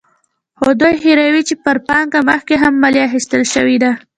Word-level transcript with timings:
خو 0.59 0.67
دوی 0.81 0.95
هېروي 1.03 1.43
چې 1.49 1.55
پر 1.63 1.77
پانګه 1.87 2.19
مخکې 2.29 2.55
هم 2.63 2.73
مالیه 2.81 3.03
اخیستل 3.07 3.43
شوې 3.53 3.77
ده. 3.83 3.91